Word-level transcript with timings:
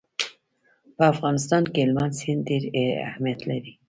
په 0.95 1.03
افغانستان 1.13 1.63
کې 1.71 1.79
هلمند 1.83 2.13
سیند 2.19 2.41
ډېر 2.49 2.63
اهمیت 3.09 3.39
لري. 3.49 3.71